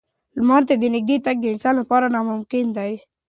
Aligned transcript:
لمر 0.37 0.61
ته 0.67 0.73
نږدې 0.95 1.17
تګ 1.25 1.35
د 1.41 1.45
انسان 1.53 1.73
لپاره 1.81 2.11
ناممکن 2.15 2.65
دی. 2.77 2.93